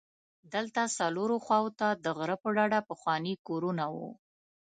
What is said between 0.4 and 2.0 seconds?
دلته څلورو خواوو ته